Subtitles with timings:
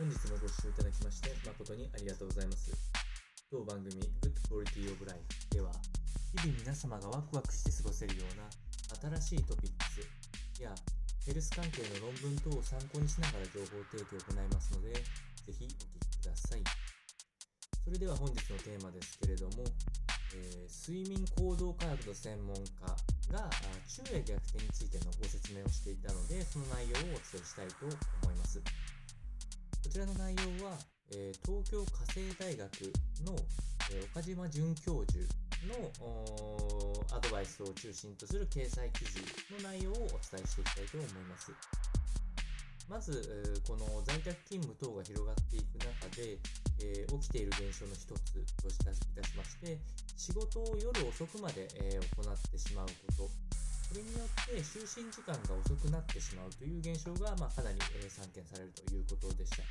[0.00, 2.72] 本日もご視聴いただきまして誠にありがとうございます。
[3.52, 5.20] 当番組 Good Quality of Life
[5.52, 5.76] では
[6.40, 8.48] 日々皆様がワクワクして過ごせるような
[9.20, 10.00] 新しいトピックス
[10.56, 10.72] や
[11.28, 16.64] ヘルス関係の論文等を参考にしながら情報提供を行いますのでぜひお聞きください。
[17.84, 19.68] それでは本日のテーマですけれども、
[20.32, 22.88] えー、睡眠行動科学の専門家
[23.36, 23.52] が
[23.84, 27.84] 昼夜逆転についてのご説明をしていたのでその内容をお伝えしたいと
[28.24, 28.64] 思います。
[29.90, 30.78] ちらの内容は、
[31.10, 32.70] えー、東京家政大学
[33.26, 33.34] の、
[33.90, 35.26] えー、岡島准教授
[35.66, 35.90] の
[37.10, 39.18] アドバイスを中心とする掲載記事
[39.60, 41.50] の内容をお伝えしていきたいと思います。
[42.88, 46.38] まず、この在宅勤務等が広がっていく中で、
[46.78, 48.44] えー、起きている現象の一つとい
[48.86, 49.78] たしまして、
[50.16, 52.86] 仕事を夜遅くまで、えー、行ってしまう
[53.16, 53.30] こと、
[53.90, 59.66] これによって就寝時間が遅くなってしまうという現象が、まあ、かなり、えー、散見されるということでした。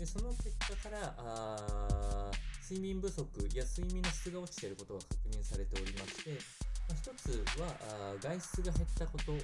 [0.00, 2.30] でその結果からあ
[2.64, 6.40] 睡眠不足や睡眠の質が落ちていることが確認されておりまして、
[6.88, 9.36] まあ、一つはあ外出が減ったこと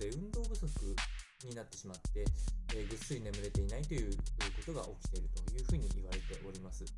[0.00, 0.96] で運動不足
[1.44, 2.24] になってしまって、
[2.72, 4.22] えー、ぐっすり眠れていないというこ
[4.64, 6.88] とが起きているというふうに言われております。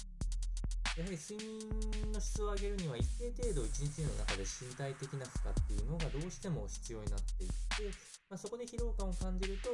[0.98, 7.86] やはり睡眠の質を上げるには一定程度一日の中で身体的な負荷っていうのがどうしても必要になっていって、
[8.26, 9.70] まあ、そこで疲労感を感じると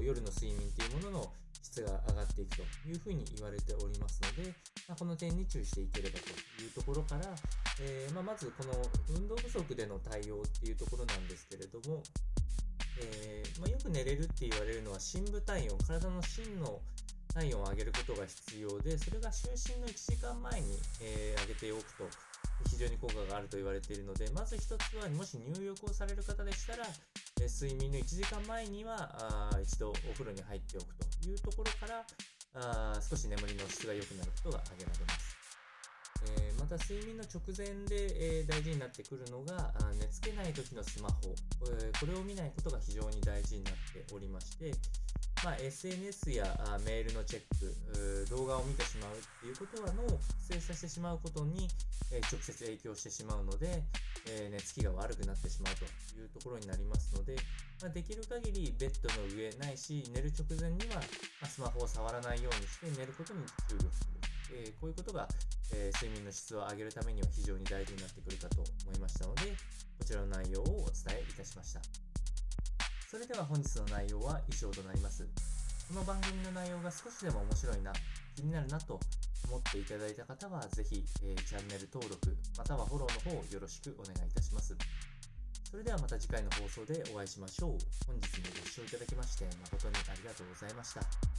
[0.00, 4.56] 夜の睡眠っていうものの質が上がっていくというふうに言われておりますので、
[4.88, 7.28] まあ、この点に注意していければというところから、
[7.84, 8.72] えー、まあ、まずこの
[9.12, 12.00] 運動不足での対応っていうところなんですけれども、
[13.04, 16.80] えー、まよく寝れるって言われるのは深部体温体の芯の
[17.34, 22.06] 体温を上げることが必要で、それが就寝の1時間前に、えー、上げておくと
[22.70, 26.86] 非常に効果があると言われているので、まず1つは、もし入浴をされる方でしたら、
[27.42, 32.06] え、睡眠の1時間前にはあ一度お風呂に入っておくというところから
[32.54, 35.44] あ少し眠りの質が良くなることが挙げられます。
[36.38, 41.34] えー、また睡眠の直前で、えー、大事になってくるのがあ寝つけない時のスマホ、
[41.66, 44.72] えー、これを見ないことが非常に大事になっておりまして、
[45.44, 46.48] まあ、SNS や
[46.86, 51.68] メールのチェック、動画を見てしまうっていうことは脳を覚醒させてしまうことに、
[52.10, 53.84] え直接影響してしまうので、
[54.26, 55.84] え寝つきが悪くなってしまうと
[56.16, 57.36] いうところになりますので、
[57.82, 61.02] まあ、できる限りベッドの上ないし、寝る直前には、
[61.42, 64.64] まスマホを触らないようにして寝ることに注力する。
[64.64, 65.28] えこういうことが、
[65.74, 69.52] え睡眠の質を上げるためには非常に大事になってくるかと思いましたので、
[69.98, 72.03] こちらの内容をお伝えいたしました。
[73.14, 75.22] それでは本日の内容は以上となります。
[75.86, 77.92] この番組の内容が少しでも面白いな、
[78.34, 78.98] 気になるなと
[79.46, 84.74] 思っていただいた方は、ぜひ、えー、チャンネル登録、またはフォローの方よろしくお願いいたします。
[85.70, 87.70] それではまた次回の放送でお会いしましょう。
[88.04, 91.33] 本日もご視聴いただきまして誠にありがとうございました。